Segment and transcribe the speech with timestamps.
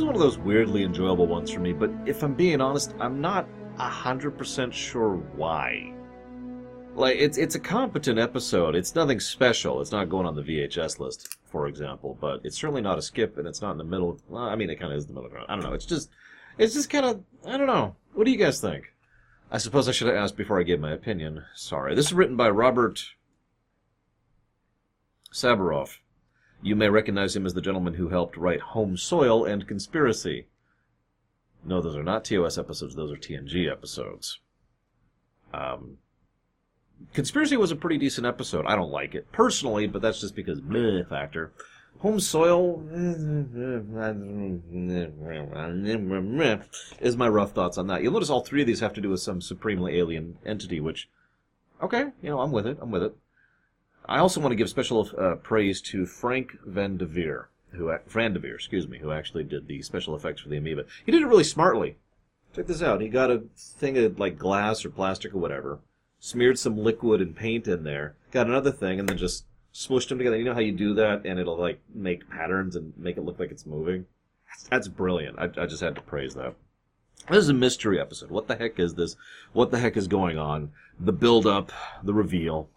[0.00, 3.20] Is one of those weirdly enjoyable ones for me, but if I'm being honest, I'm
[3.20, 3.46] not
[3.76, 5.92] 100% sure why.
[6.94, 8.74] Like, it's, it's a competent episode.
[8.74, 9.78] It's nothing special.
[9.82, 13.36] It's not going on the VHS list, for example, but it's certainly not a skip,
[13.36, 14.18] and it's not in the middle.
[14.26, 15.48] Well, I mean, it kind of is the middle ground.
[15.50, 15.74] I don't know.
[15.74, 16.08] It's just,
[16.56, 17.94] it's just kind of, I don't know.
[18.14, 18.94] What do you guys think?
[19.50, 21.44] I suppose I should have asked before I gave my opinion.
[21.54, 21.94] Sorry.
[21.94, 23.04] This is written by Robert
[25.30, 25.98] Sabaroff.
[26.62, 30.46] You may recognize him as the gentleman who helped write Home Soil and Conspiracy.
[31.64, 34.40] No, those are not TOS episodes, those are TNG episodes.
[35.52, 35.98] Um,
[37.14, 38.66] Conspiracy was a pretty decent episode.
[38.66, 41.52] I don't like it personally, but that's just because meh factor.
[42.00, 42.82] Home soil
[47.00, 48.02] is my rough thoughts on that.
[48.02, 51.08] You'll notice all three of these have to do with some supremely alien entity, which,
[51.82, 52.78] okay, you know, I'm with it.
[52.80, 53.14] I'm with it.
[54.10, 58.98] I also want to give special uh, praise to Frank Van who Van excuse me,
[58.98, 60.84] who actually did the special effects for the amoeba.
[61.06, 61.96] He did it really smartly.
[62.52, 63.00] Check this out.
[63.00, 65.78] He got a thing of like glass or plastic or whatever,
[66.18, 70.18] smeared some liquid and paint in there, got another thing, and then just smushed them
[70.18, 70.36] together.
[70.36, 73.38] You know how you do that, and it'll like make patterns and make it look
[73.38, 74.06] like it's moving.
[74.70, 75.38] That's brilliant.
[75.38, 76.56] I, I just had to praise that.
[77.28, 78.30] This is a mystery episode.
[78.30, 79.14] What the heck is this?
[79.52, 80.72] What the heck is going on?
[80.98, 81.70] The build up,
[82.02, 82.70] the reveal.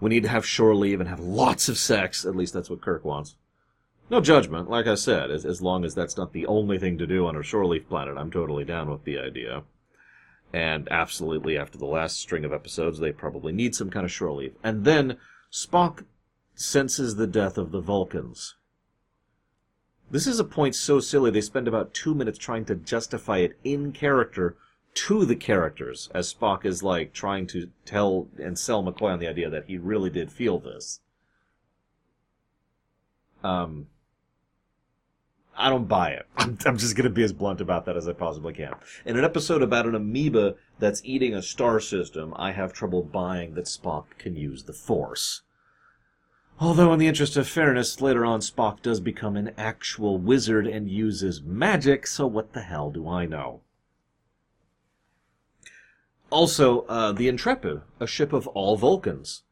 [0.00, 2.24] We need to have shore leave and have lots of sex.
[2.24, 3.36] At least that's what Kirk wants.
[4.10, 7.06] No judgment, like I said, as, as long as that's not the only thing to
[7.06, 9.64] do on a shore leave planet, I'm totally down with the idea.
[10.52, 14.32] And absolutely, after the last string of episodes, they probably need some kind of shore
[14.32, 14.54] leave.
[14.62, 15.16] And then
[15.50, 16.04] Spock
[16.54, 18.54] senses the death of the Vulcans.
[20.08, 23.58] This is a point so silly they spend about two minutes trying to justify it
[23.64, 24.56] in character
[24.96, 29.28] to the characters as Spock is like trying to tell and sell McCoy on the
[29.28, 31.00] idea that he really did feel this.
[33.44, 33.88] Um,
[35.54, 36.26] I don't buy it.
[36.36, 38.74] I'm, I'm just going to be as blunt about that as I possibly can.
[39.04, 43.54] In an episode about an amoeba that's eating a star system, I have trouble buying
[43.54, 45.42] that Spock can use the Force.
[46.58, 50.90] Although, in the interest of fairness, later on Spock does become an actual wizard and
[50.90, 53.60] uses magic, so what the hell do I know?
[56.30, 59.42] Also, uh, the Intrepid, a ship of all Vulcans.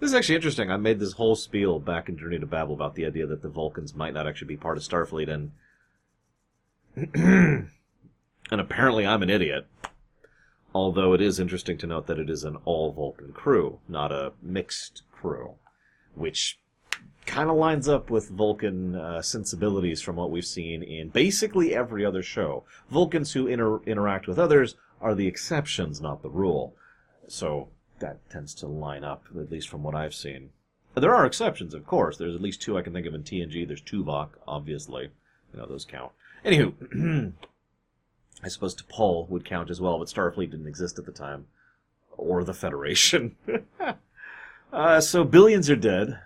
[0.00, 0.70] This is actually interesting.
[0.70, 3.48] I made this whole spiel back in Journey to Babel about the idea that the
[3.48, 5.52] Vulcans might not actually be part of Starfleet, and
[8.50, 9.66] and apparently I'm an idiot.
[10.74, 14.32] Although it is interesting to note that it is an all Vulcan crew, not a
[14.42, 15.56] mixed crew,
[16.14, 16.58] which
[17.26, 22.04] kind of lines up with Vulcan uh, sensibilities from what we've seen in basically every
[22.04, 22.64] other show.
[22.90, 26.74] Vulcans who inter- interact with others are the exceptions, not the rule.
[27.28, 27.68] So
[27.98, 30.50] that tends to line up, at least from what I've seen.
[30.94, 32.16] There are exceptions, of course.
[32.16, 33.66] There's at least two I can think of in TNG.
[33.66, 35.10] There's Tuvok, obviously.
[35.52, 36.12] You know, those count.
[36.44, 37.32] Anywho,
[38.42, 41.46] I suppose T'Pol would count as well, but Starfleet didn't exist at the time.
[42.16, 43.36] Or the Federation.
[44.72, 46.18] uh, so billions are dead.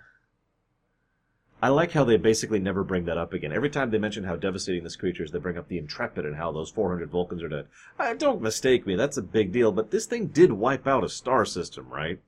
[1.59, 3.51] I like how they basically never bring that up again.
[3.51, 6.35] Every time they mention how devastating this creature is, they bring up the Intrepid and
[6.35, 7.67] how those 400 Vulcans are dead.
[7.97, 11.09] Uh, don't mistake me, that's a big deal, but this thing did wipe out a
[11.09, 12.19] star system, right?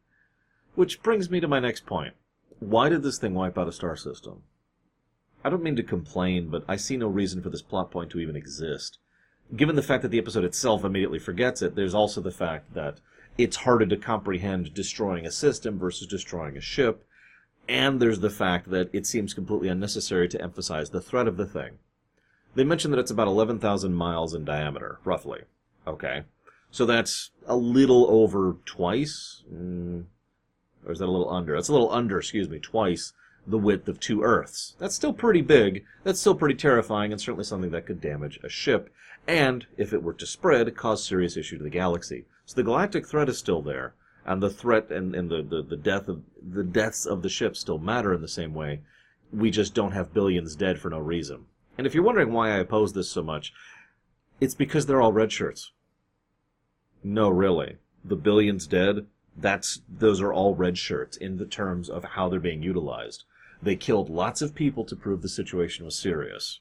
[0.73, 2.16] Which brings me to my next point.
[2.59, 4.41] Why did this thing wipe out a star system?
[5.44, 8.19] I don't mean to complain, but I see no reason for this plot point to
[8.19, 8.97] even exist.
[9.56, 13.00] Given the fact that the episode itself immediately forgets it, there's also the fact that
[13.38, 17.06] it's harder to comprehend destroying a system versus destroying a ship,
[17.69, 21.46] and there's the fact that it seems completely unnecessary to emphasize the threat of the
[21.46, 21.78] thing.
[22.56, 25.44] They mention that it's about 11,000 miles in diameter, roughly.
[25.85, 26.24] Okay.
[26.72, 30.06] So that's a little over twice, mm,
[30.84, 31.53] or is that a little under?
[31.53, 33.13] That's a little under, excuse me, twice
[33.46, 34.75] the width of two Earths.
[34.79, 35.85] That's still pretty big.
[36.03, 38.91] That's still pretty terrifying, and certainly something that could damage a ship,
[39.28, 42.26] and, if it were to spread, cause serious issue to the galaxy.
[42.46, 43.93] So the galactic threat is still there
[44.29, 47.59] and the threat and, and the, the, the death of the deaths of the ships
[47.59, 48.81] still matter in the same way.
[49.34, 51.46] We just don't have billions dead for no reason.
[51.79, 53.52] And if you're wondering why I oppose this so much,
[54.40, 55.72] it's because they're all red shirts.
[57.03, 57.78] No, really.
[58.05, 62.40] The billions dead, that's those are all red shirts in the terms of how they're
[62.40, 63.23] being utilized.
[63.64, 66.59] They killed lots of people to prove the situation was serious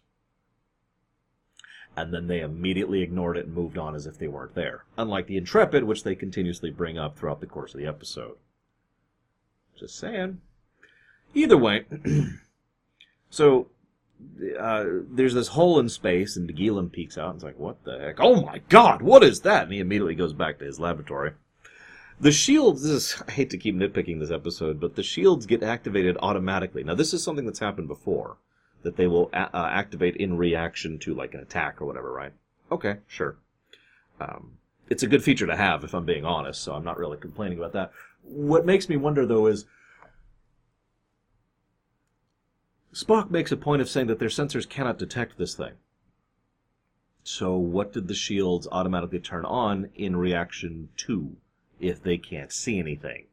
[1.97, 4.85] and then they immediately ignored it and moved on as if they weren't there.
[4.97, 8.37] Unlike the Intrepid, which they continuously bring up throughout the course of the episode.
[9.77, 10.41] Just saying.
[11.35, 11.85] Either way,
[13.31, 13.69] so
[14.59, 18.17] uh, there's this hole in space, and Nagilum peeks out and like, "What the heck?
[18.19, 21.33] Oh my God, what is that?" And he immediately goes back to his laboratory.
[22.21, 22.85] The shields.
[22.85, 26.83] Is, I hate to keep nitpicking this episode, but the shields get activated automatically.
[26.83, 28.39] Now, this is something that's happened before.
[28.83, 32.33] That they will a- uh, activate in reaction to like an attack or whatever, right?
[32.71, 33.37] Okay, sure.
[34.21, 34.59] Um,
[34.89, 36.63] it's a good feature to have, if I'm being honest.
[36.63, 37.93] So I'm not really complaining about that.
[38.23, 39.65] What makes me wonder though is
[42.93, 45.75] Spock makes a point of saying that their sensors cannot detect this thing.
[47.23, 51.37] So what did the shields automatically turn on in reaction to
[51.79, 53.27] if they can't see anything?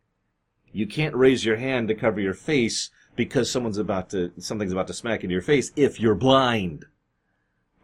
[0.74, 4.88] You can't raise your hand to cover your face because someone's about to something's about
[4.88, 6.86] to smack into your face if you're blind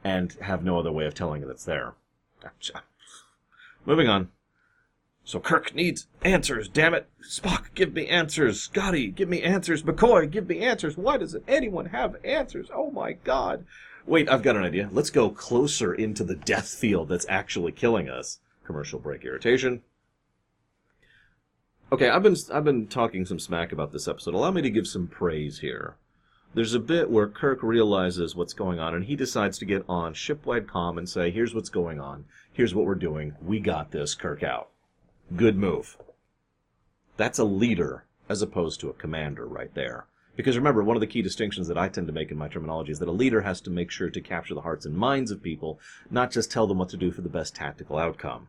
[0.04, 1.94] and have no other way of telling it it's there.
[3.86, 4.30] Moving on.
[5.24, 7.07] So Kirk needs answers, damn it.
[7.24, 8.60] Spock, give me answers.
[8.62, 9.83] Scotty, give me answers.
[9.83, 10.98] McCoy, give me answers.
[10.98, 12.69] Why doesn't anyone have answers?
[12.74, 13.66] Oh my god.
[14.06, 14.89] Wait, I've got an idea.
[14.92, 18.39] Let's go closer into the death field that's actually killing us.
[18.66, 19.84] Commercial break irritation.
[21.93, 24.33] Okay, I've been I've been talking some smack about this episode.
[24.33, 25.95] Allow me to give some praise here.
[26.53, 30.13] There's a bit where Kirk realizes what's going on and he decides to get on
[30.13, 32.23] shipwide comm and say, "Here's what's going on.
[32.53, 33.35] Here's what we're doing.
[33.41, 34.15] We got this.
[34.15, 34.69] Kirk out."
[35.35, 35.97] Good move.
[37.17, 40.05] That's a leader as opposed to a commander right there.
[40.38, 42.93] Because remember, one of the key distinctions that I tend to make in my terminology
[42.93, 45.43] is that a leader has to make sure to capture the hearts and minds of
[45.43, 45.77] people,
[46.09, 48.47] not just tell them what to do for the best tactical outcome.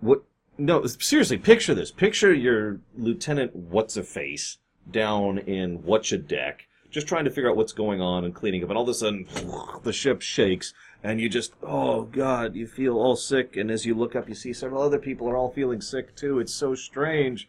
[0.00, 0.22] What?
[0.64, 1.90] No, seriously, picture this.
[1.90, 7.50] Picture your Lieutenant What's a Face down in What's a Deck, just trying to figure
[7.50, 9.26] out what's going on and cleaning up, and all of a sudden,
[9.82, 10.72] the ship shakes,
[11.02, 14.36] and you just, oh God, you feel all sick, and as you look up, you
[14.36, 16.38] see several other people are all feeling sick too.
[16.38, 17.48] It's so strange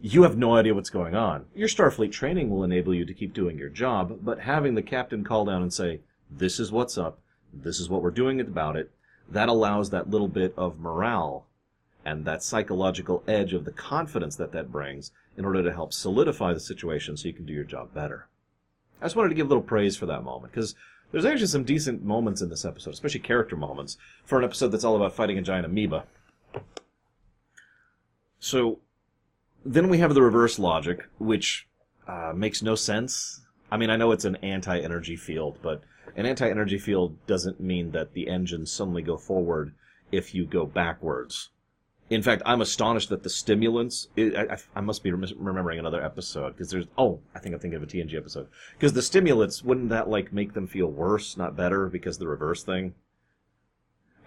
[0.00, 1.44] you have no idea what's going on.
[1.54, 5.22] Your Starfleet training will enable you to keep doing your job, but having the captain
[5.22, 6.00] call down and say,
[6.30, 7.18] This is what's up,
[7.52, 8.90] this is what we're doing about it,
[9.28, 11.44] that allows that little bit of morale
[12.04, 16.52] and that psychological edge of the confidence that that brings in order to help solidify
[16.52, 18.28] the situation so you can do your job better.
[19.00, 20.74] I just wanted to give a little praise for that moment because
[21.12, 24.84] there's actually some decent moments in this episode, especially character moments, for an episode that's
[24.84, 26.04] all about fighting a giant amoeba.
[28.38, 28.80] So,
[29.64, 31.68] then we have the reverse logic, which
[32.08, 33.42] uh, makes no sense.
[33.70, 35.82] I mean, I know it's an anti-energy field, but
[36.16, 39.74] an anti-energy field doesn't mean that the engines suddenly go forward
[40.10, 41.50] if you go backwards.
[42.10, 44.08] In fact, I'm astonished that the stimulants.
[44.18, 46.86] I, I, I must be remembering another episode because there's.
[46.98, 48.48] Oh, I think I'm thinking of a TNG episode.
[48.76, 52.64] Because the stimulants wouldn't that like make them feel worse, not better, because the reverse
[52.64, 52.94] thing.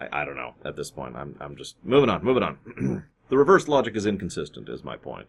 [0.00, 1.14] I, I don't know at this point.
[1.14, 3.04] I'm I'm just moving on, moving on.
[3.30, 5.28] The reverse logic is inconsistent, is my point.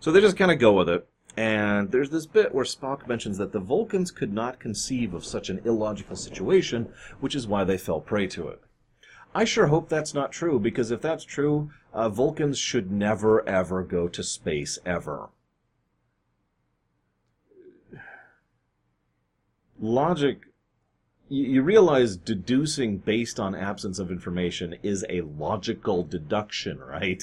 [0.00, 1.08] So they just kind of go with it.
[1.36, 5.48] And there's this bit where Spock mentions that the Vulcans could not conceive of such
[5.48, 8.60] an illogical situation, which is why they fell prey to it.
[9.34, 13.82] I sure hope that's not true, because if that's true, uh, Vulcans should never ever
[13.82, 15.28] go to space ever.
[19.80, 20.40] Logic
[21.28, 27.22] you realize deducing based on absence of information is a logical deduction, right?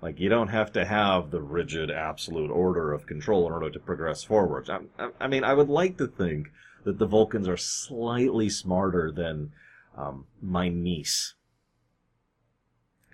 [0.00, 3.78] Like, you don't have to have the rigid absolute order of control in order to
[3.78, 4.70] progress forwards.
[4.70, 4.80] I,
[5.20, 6.50] I mean, I would like to think
[6.84, 9.52] that the Vulcans are slightly smarter than
[9.98, 11.34] um, my niece.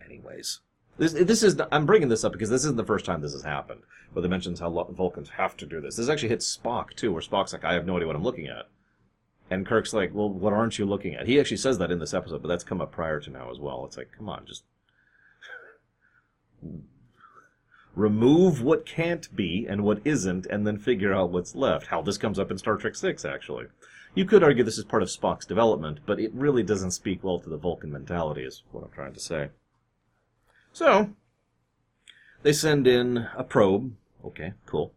[0.05, 0.61] Anyways.
[0.97, 3.43] This, this is I'm bringing this up because this isn't the first time this has
[3.43, 3.81] happened.
[4.12, 5.97] Where they mentions how Vulcans have to do this.
[5.97, 8.47] This actually hits Spock too, where Spock's like, "I have no idea what I'm looking
[8.47, 8.69] at."
[9.50, 11.26] And Kirk's like, well, what aren't you looking at?
[11.26, 13.59] He actually says that in this episode, but that's come up prior to now as
[13.59, 13.85] well.
[13.85, 14.64] It's like, come on, just
[17.95, 21.88] remove what can't be and what isn't, and then figure out what's left.
[21.88, 23.67] How this comes up in Star Trek Six, actually.
[24.14, 27.40] You could argue this is part of Spock's development, but it really doesn't speak well
[27.40, 29.49] to the Vulcan mentality, is what I'm trying to say.
[30.73, 31.11] So,
[32.42, 33.94] they send in a probe.
[34.25, 34.92] Okay, cool.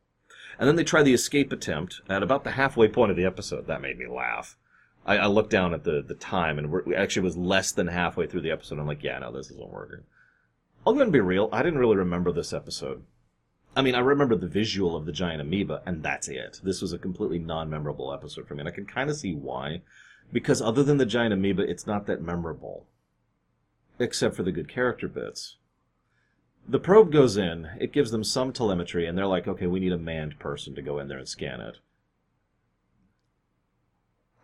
[0.59, 3.67] And then they try the escape attempt at about the halfway point of the episode.
[3.67, 4.57] That made me laugh.
[5.05, 8.27] I, I looked down at the, the time, and we actually was less than halfway
[8.27, 8.77] through the episode.
[8.77, 10.03] I'm like, yeah, no, this isn't working.
[10.85, 11.49] I'll go and be real.
[11.51, 13.03] I didn't really remember this episode.
[13.77, 16.59] I mean, I remember the visual of the giant amoeba, and that's it.
[16.63, 19.81] This was a completely non-memorable episode for me, and I can kind of see why.
[20.33, 22.87] Because other than the giant amoeba, it's not that memorable.
[23.99, 25.57] Except for the good character bits
[26.67, 29.93] the probe goes in, it gives them some telemetry, and they're like, okay, we need
[29.93, 31.77] a manned person to go in there and scan it.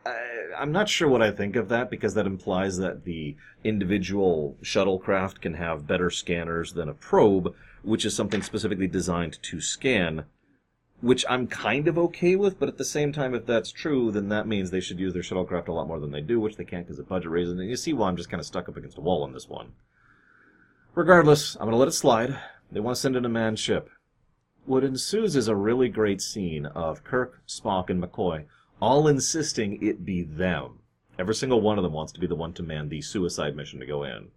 [0.05, 0.17] I,
[0.57, 5.41] I'm not sure what I think of that because that implies that the individual shuttlecraft
[5.41, 10.25] can have better scanners than a probe, which is something specifically designed to scan,
[11.01, 14.29] which I'm kind of okay with, but at the same time, if that's true, then
[14.29, 16.63] that means they should use their shuttlecraft a lot more than they do, which they
[16.63, 17.59] can't because of budget reasons.
[17.59, 19.49] And you see why I'm just kind of stuck up against a wall on this
[19.49, 19.73] one.
[20.95, 22.39] Regardless, I'm going to let it slide.
[22.71, 23.89] They want to send in a manned ship.
[24.65, 28.45] what ensues is a really great scene of Kirk, Spock, and McCoy
[28.81, 30.79] all insisting it be them.
[31.19, 33.79] Every single one of them wants to be the one to man the suicide mission
[33.79, 34.29] to go in.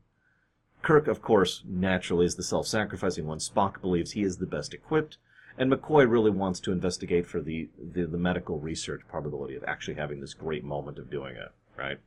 [0.87, 3.39] Kirk, of course, naturally is the self sacrificing one.
[3.39, 5.19] Spock believes he is the best equipped,
[5.59, 9.95] and McCoy really wants to investigate for the, the, the medical research probability of actually
[9.95, 11.99] having this great moment of doing it, right?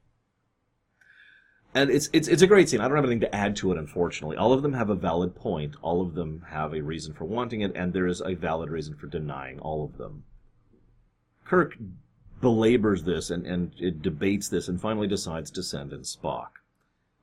[1.76, 2.80] and it's it's it's a great scene.
[2.80, 4.38] I don't have anything to add to it, unfortunately.
[4.38, 5.76] All of them have a valid point.
[5.82, 8.96] All of them have a reason for wanting it, and there is a valid reason
[8.96, 10.24] for denying all of them.
[11.44, 11.78] Kirk
[12.40, 16.59] belabors this and, and it debates this and finally decides to send in Spock.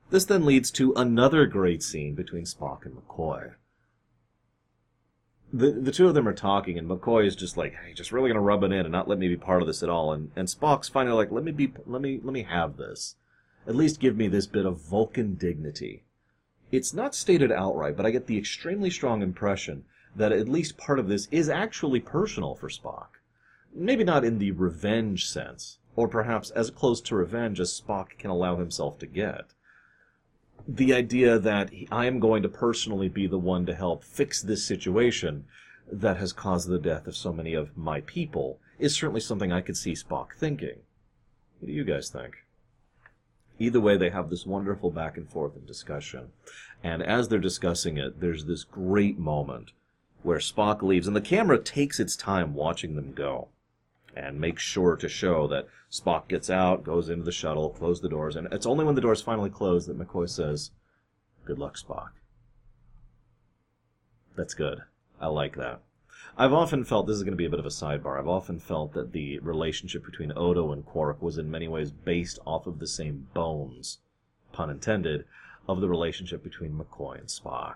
[0.09, 3.55] This then leads to another great scene between Spock and McCoy.
[5.51, 8.29] The the two of them are talking, and McCoy is just like, "Hey, just really
[8.29, 10.31] gonna rub it in and not let me be part of this at all." And
[10.35, 13.15] and Spock's finally like, "Let me be, let me let me have this."
[13.65, 16.03] At least give me this bit of Vulcan dignity.
[16.71, 19.83] It's not stated outright, but I get the extremely strong impression
[20.15, 23.19] that at least part of this is actually personal for Spock.
[23.73, 28.29] Maybe not in the revenge sense, or perhaps as close to revenge as Spock can
[28.29, 29.53] allow himself to get.
[30.67, 34.65] The idea that I am going to personally be the one to help fix this
[34.65, 35.45] situation
[35.89, 39.61] that has caused the death of so many of my people is certainly something I
[39.61, 40.79] could see Spock thinking.
[41.59, 42.35] What do you guys think?
[43.59, 46.31] Either way, they have this wonderful back and forth and discussion.
[46.83, 49.71] And as they're discussing it, there's this great moment
[50.21, 53.47] where Spock leaves, and the camera takes its time watching them go
[54.17, 58.09] and makes sure to show that Spock gets out, goes into the shuttle, close the
[58.09, 60.71] doors, and it's only when the doors finally close that McCoy says,
[61.45, 62.09] Good luck, Spock.
[64.35, 64.81] That's good.
[65.19, 65.81] I like that.
[66.37, 68.19] I've often felt this is going to be a bit of a sidebar.
[68.19, 72.37] I've often felt that the relationship between Odo and Quark was in many ways based
[72.45, 73.99] off of the same bones,
[74.51, 75.25] pun intended,
[75.67, 77.75] of the relationship between McCoy and Spock.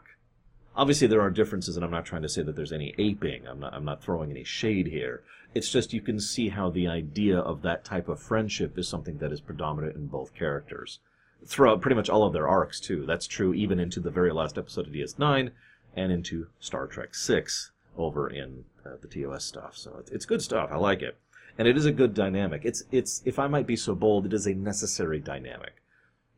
[0.75, 3.45] Obviously, there are differences, and I'm not trying to say that there's any aping.
[3.47, 5.23] I'm not, I'm not throwing any shade here.
[5.53, 9.17] It's just you can see how the idea of that type of friendship is something
[9.17, 10.99] that is predominant in both characters.
[11.45, 13.05] Throughout pretty much all of their arcs, too.
[13.05, 15.51] That's true even into the very last episode of DS9
[15.95, 19.75] and into Star Trek 6 over in uh, the TOS stuff.
[19.75, 20.69] So it's, it's good stuff.
[20.71, 21.17] I like it,
[21.57, 22.61] and it is a good dynamic.
[22.63, 25.81] It's it's if I might be so bold, it is a necessary dynamic.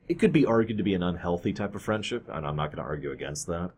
[0.07, 2.83] It could be argued to be an unhealthy type of friendship, and I'm not going
[2.83, 3.71] to argue against that.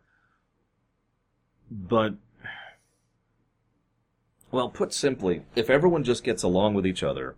[1.70, 2.14] But
[4.52, 7.36] well, put simply, if everyone just gets along with each other,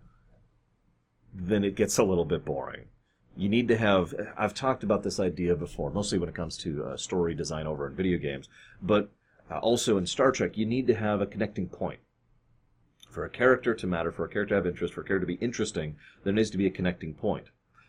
[1.35, 2.87] then it gets a little bit boring.
[3.37, 4.15] You need to have.
[4.37, 7.87] I've talked about this idea before, mostly when it comes to uh, story design over
[7.87, 8.49] in video games.
[8.83, 9.11] But
[9.51, 12.01] uh, also in Star Trek, you need to have a connecting point.
[13.11, 15.39] For a character to matter, for a character to have interest, for a character to
[15.39, 17.47] be interesting, there needs to be a connecting point.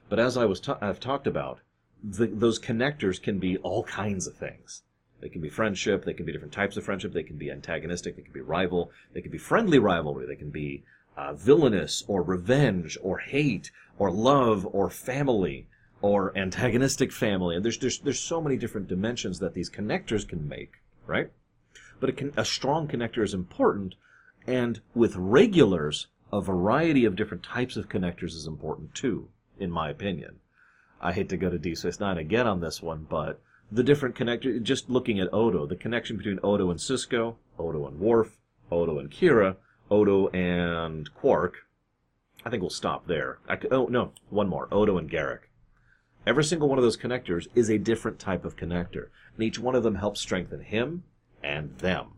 [0.08, 1.60] But as I was ta- I've talked about,
[2.04, 4.84] the, those connectors can be all kinds of things.
[5.22, 8.16] They can be friendship, they can be different types of friendship, they can be antagonistic,
[8.16, 10.84] they can be rival, they can be friendly rivalry, they can be
[11.18, 15.68] uh, villainous or revenge or hate or love or family
[16.02, 17.56] or antagonistic family.
[17.56, 21.32] And there's, there's, there's so many different dimensions that these connectors can make, right?
[22.00, 23.96] but a, con- a strong connector is important.
[24.48, 29.90] And with regulars, a variety of different types of connectors is important too, in my
[29.90, 30.40] opinion.
[31.02, 34.16] I hate to go to D Space Nine again on this one, but the different
[34.16, 38.38] connector, just looking at Odo, the connection between Odo and Sisko, Odo and Worf,
[38.72, 39.56] Odo and Kira,
[39.92, 41.66] Odo and Quark.
[42.46, 43.40] I think we'll stop there.
[43.48, 44.68] I, oh no, one more.
[44.72, 45.42] Odo and Garak.
[46.26, 49.76] Every single one of those connectors is a different type of connector, and each one
[49.76, 51.04] of them helps strengthen him
[51.44, 52.14] and them.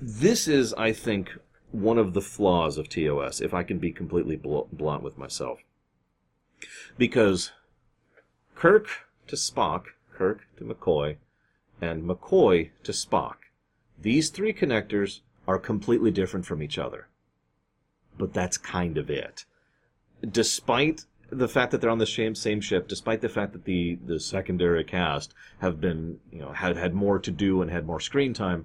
[0.00, 1.30] This is, I think,
[1.70, 5.60] one of the flaws of TOS, if I can be completely bl- blunt with myself.
[6.98, 7.52] Because
[8.54, 8.88] Kirk
[9.28, 9.84] to Spock,
[10.22, 11.16] Kirk to McCoy,
[11.80, 13.38] and McCoy to Spock,
[14.00, 17.08] these three connectors are completely different from each other.
[18.16, 19.46] But that's kind of it.
[20.20, 23.96] Despite the fact that they're on the same same ship, despite the fact that the
[23.96, 27.98] the secondary cast have been you know had had more to do and had more
[27.98, 28.64] screen time,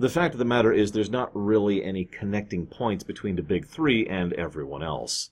[0.00, 3.64] the fact of the matter is there's not really any connecting points between the big
[3.64, 5.30] three and everyone else.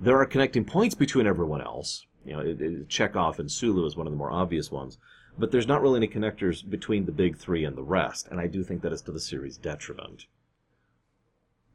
[0.00, 2.06] There are connecting points between everyone else.
[2.24, 4.98] You know, it, it, Chekov and Sulu is one of the more obvious ones,
[5.38, 8.46] but there's not really any connectors between the big three and the rest, and I
[8.46, 10.26] do think that is to the series' detriment.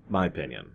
[0.07, 0.73] My opinion.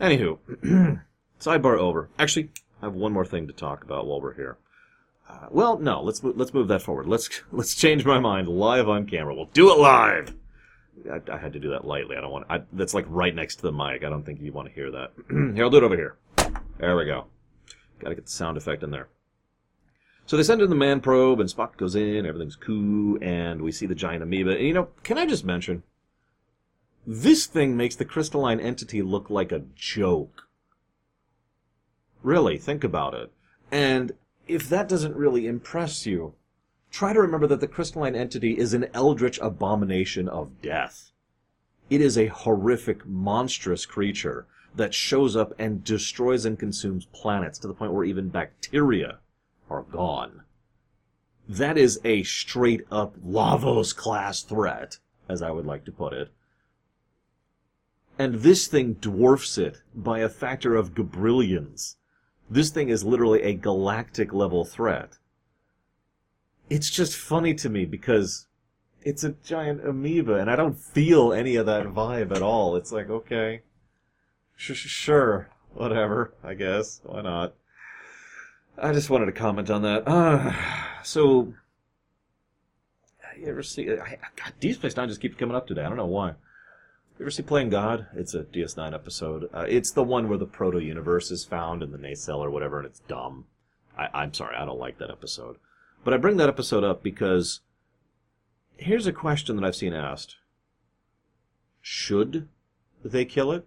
[0.00, 0.38] Anywho.
[1.40, 2.08] Sidebar over.
[2.18, 2.50] Actually,
[2.80, 4.58] I have one more thing to talk about while we're here.
[5.28, 7.06] Uh, well, no, let's let's move that forward.
[7.06, 9.34] Let's let's change my mind live on camera.
[9.34, 10.34] We'll do it live.
[11.10, 12.16] I, I had to do that lightly.
[12.16, 12.46] I don't want.
[12.48, 14.04] I, that's like right next to the mic.
[14.04, 15.12] I don't think you want to hear that.
[15.54, 16.16] here, I'll do it over here.
[16.78, 17.26] There we go.
[18.02, 19.08] Got to get the sound effect in there.
[20.26, 22.26] So they send in the man probe, and Spock goes in.
[22.26, 24.56] Everything's cool, and we see the giant amoeba.
[24.56, 25.82] And, you know, can I just mention?
[27.06, 30.48] This thing makes the crystalline entity look like a joke.
[32.22, 33.32] Really, think about it.
[33.70, 34.12] And
[34.46, 36.34] if that doesn't really impress you,
[36.90, 41.10] try to remember that the crystalline entity is an eldritch abomination of death.
[41.90, 47.68] It is a horrific, monstrous creature that shows up and destroys and consumes planets to
[47.68, 49.18] the point where even bacteria
[49.68, 50.42] are gone.
[51.48, 54.98] That is a straight up Lavos class threat,
[55.28, 56.30] as I would like to put it.
[58.18, 61.96] And this thing dwarfs it by a factor of gabrillions.
[62.48, 65.18] This thing is literally a galactic level threat.
[66.68, 68.46] It's just funny to me because
[69.02, 72.76] it's a giant amoeba and I don't feel any of that vibe at all.
[72.76, 73.62] It's like, okay,
[74.56, 77.00] sure, whatever, I guess.
[77.04, 77.54] Why not?
[78.78, 80.06] I just wanted to comment on that.
[80.06, 80.52] Uh,
[81.02, 81.54] so,
[83.38, 83.90] you ever see?
[83.90, 85.82] I, God, Deep Space Nine just keeps coming up today.
[85.82, 86.28] I don't know why.
[87.18, 88.06] You ever see Playing God?
[88.14, 89.48] It's a DS9 episode.
[89.52, 92.78] Uh, it's the one where the proto universe is found in the nacelle or whatever,
[92.78, 93.44] and it's dumb.
[93.96, 95.56] I, I'm sorry, I don't like that episode.
[96.04, 97.60] But I bring that episode up because
[98.76, 100.36] here's a question that I've seen asked
[101.80, 102.48] Should
[103.04, 103.66] they kill it?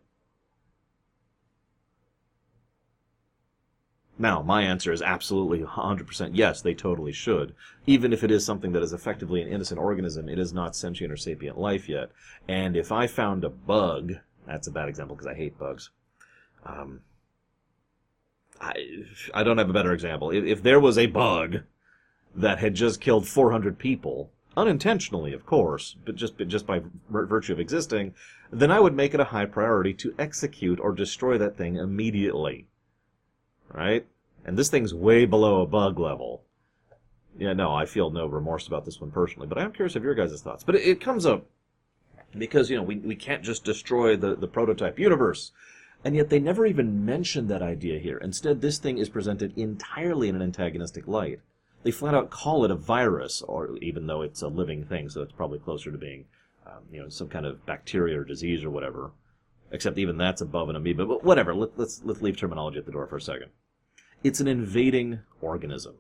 [4.17, 7.53] Now, my answer is absolutely 100% yes, they totally should.
[7.85, 11.11] Even if it is something that is effectively an innocent organism, it is not sentient
[11.11, 12.11] or sapient life yet.
[12.47, 14.13] And if I found a bug,
[14.47, 15.89] that's a bad example because I hate bugs.
[16.65, 17.01] Um,
[18.61, 18.73] I,
[19.33, 20.31] I don't have a better example.
[20.31, 21.63] If, if there was a bug
[22.33, 27.59] that had just killed 400 people, unintentionally, of course, but just just by virtue of
[27.59, 28.13] existing,
[28.49, 32.67] then I would make it a high priority to execute or destroy that thing immediately
[33.71, 34.05] right?
[34.45, 36.43] And this thing's way below a bug level.
[37.37, 40.15] Yeah, no, I feel no remorse about this one personally, but I'm curious of your
[40.15, 40.63] guys' thoughts.
[40.63, 41.45] But it, it comes up
[42.37, 45.51] because, you know, we, we can't just destroy the, the prototype universe.
[46.03, 48.17] And yet they never even mention that idea here.
[48.17, 51.39] Instead, this thing is presented entirely in an antagonistic light.
[51.83, 55.21] They flat out call it a virus, or even though it's a living thing, so
[55.21, 56.25] it's probably closer to being,
[56.65, 59.11] um, you know, some kind of bacteria or disease or whatever.
[59.71, 61.05] Except even that's above an amoeba.
[61.05, 61.53] But whatever.
[61.53, 63.49] Let, let's let's leave terminology at the door for a second.
[64.23, 65.95] It's an invading organism,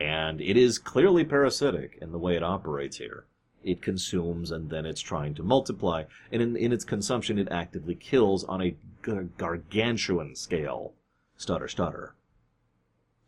[0.00, 3.26] and it is clearly parasitic in the way it operates here.
[3.62, 7.94] It consumes and then it's trying to multiply, and in, in its consumption, it actively
[7.94, 10.92] kills on a gar- gargantuan scale.
[11.38, 12.14] Stutter, stutter.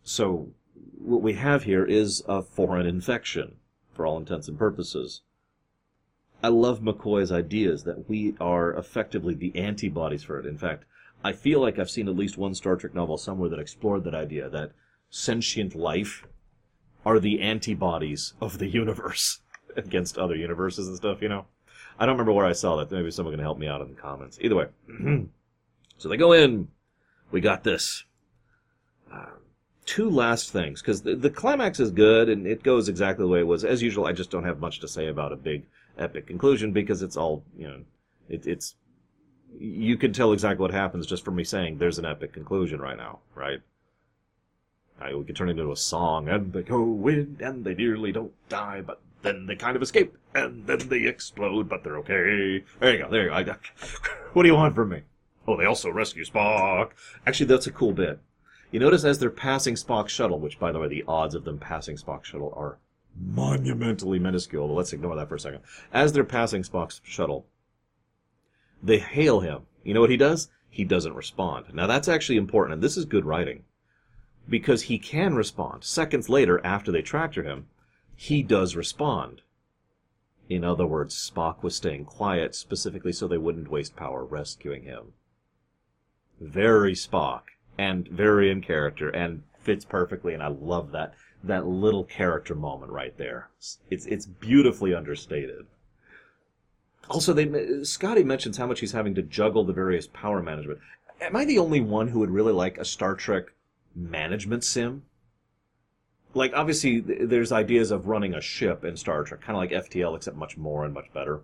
[0.02, 0.50] So,
[0.98, 3.56] what we have here is a foreign infection,
[3.92, 5.22] for all intents and purposes.
[6.42, 10.46] I love McCoy's ideas that we are effectively the antibodies for it.
[10.46, 10.84] In fact,
[11.24, 14.14] I feel like I've seen at least one Star Trek novel somewhere that explored that
[14.14, 14.72] idea that
[15.10, 16.26] sentient life
[17.04, 19.40] are the antibodies of the universe
[19.76, 21.46] against other universes and stuff, you know?
[21.98, 22.90] I don't remember where I saw that.
[22.90, 24.38] Maybe someone can help me out in the comments.
[24.40, 24.66] Either way.
[25.96, 26.68] so they go in.
[27.30, 28.04] We got this.
[29.12, 29.26] Uh,
[29.86, 33.40] two last things, because the, the climax is good and it goes exactly the way
[33.40, 33.64] it was.
[33.64, 35.64] As usual, I just don't have much to say about a big
[35.98, 37.80] epic conclusion because it's all you know
[38.28, 38.74] it, it's
[39.58, 42.96] you can tell exactly what happens just from me saying there's an epic conclusion right
[42.96, 43.60] now right?
[44.98, 48.12] I, we could turn it into a song and they go in and they nearly
[48.12, 52.64] don't die but then they kind of escape and then they explode but they're okay.
[52.80, 53.56] There you go there you go.
[54.32, 55.02] What do you want from me?
[55.46, 56.90] Oh they also rescue spock.
[57.26, 58.20] Actually that's a cool bit.
[58.70, 61.58] You notice as they're passing spock's shuttle which by the way the odds of them
[61.58, 62.78] passing spock's shuttle are
[63.18, 65.60] monumentally minuscule, but let's ignore that for a second.
[65.92, 67.46] As they're passing Spock's shuttle,
[68.82, 69.62] they hail him.
[69.82, 70.48] You know what he does?
[70.68, 71.66] He doesn't respond.
[71.72, 73.64] Now that's actually important, and this is good writing.
[74.48, 75.84] Because he can respond.
[75.84, 77.66] Seconds later, after they tractor him,
[78.14, 79.42] he does respond.
[80.48, 85.14] In other words, Spock was staying quiet specifically so they wouldn't waste power rescuing him.
[86.40, 87.42] Very Spock,
[87.76, 91.14] and very in character, and fits perfectly, and I love that
[91.46, 93.50] that little character moment right there.
[93.90, 95.66] It's it's beautifully understated.
[97.08, 100.80] Also, they Scotty mentions how much he's having to juggle the various power management.
[101.20, 103.44] Am I the only one who would really like a Star Trek
[103.94, 105.04] management sim?
[106.34, 110.16] Like, obviously, there's ideas of running a ship in Star Trek, kind of like FTL,
[110.16, 111.40] except much more and much better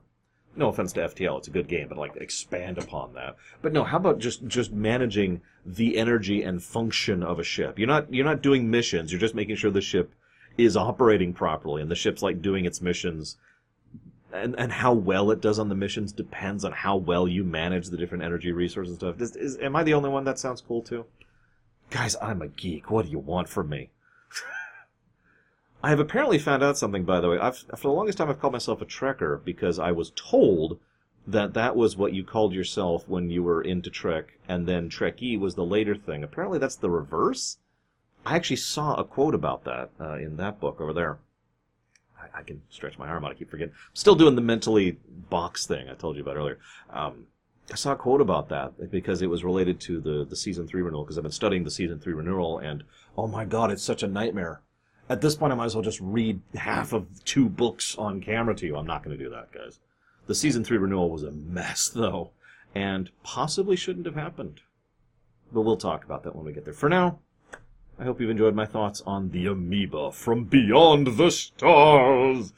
[0.56, 3.36] no offense to FTL, it's a good game, but like expand upon that.
[3.60, 7.78] But no, how about just just managing the energy and function of a ship?
[7.78, 9.12] You're not you're not doing missions.
[9.12, 10.12] You're just making sure the ship
[10.58, 13.36] is operating properly, and the ship's like doing its missions.
[14.32, 17.88] And and how well it does on the missions depends on how well you manage
[17.88, 19.20] the different energy resources and stuff.
[19.20, 21.04] Is, is, am I the only one that sounds cool too?
[21.90, 22.90] Guys, I'm a geek.
[22.90, 23.90] What do you want from me?
[25.82, 27.38] I have apparently found out something, by the way.
[27.38, 30.78] I've, for the longest time, I've called myself a Trekker because I was told
[31.26, 35.38] that that was what you called yourself when you were into Trek, and then Trekkie
[35.38, 36.22] was the later thing.
[36.22, 37.58] Apparently, that's the reverse.
[38.24, 41.18] I actually saw a quote about that uh, in that book over there.
[42.20, 43.32] I, I, can stretch my arm out.
[43.32, 43.74] I keep forgetting.
[43.74, 44.98] I'm still doing the mentally
[45.30, 46.58] box thing I told you about earlier.
[46.90, 47.26] Um,
[47.70, 50.82] I saw a quote about that because it was related to the, the season three
[50.82, 52.84] renewal because I've been studying the season three renewal and
[53.16, 54.60] oh my god, it's such a nightmare.
[55.08, 58.54] At this point, I might as well just read half of two books on camera
[58.54, 58.76] to you.
[58.76, 59.80] I'm not going to do that, guys.
[60.26, 62.30] The season three renewal was a mess, though,
[62.74, 64.60] and possibly shouldn't have happened.
[65.52, 66.72] But we'll talk about that when we get there.
[66.72, 67.18] For now,
[67.98, 72.52] I hope you've enjoyed my thoughts on the amoeba from beyond the stars.